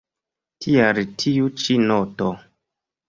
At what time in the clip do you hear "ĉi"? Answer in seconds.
1.65-1.77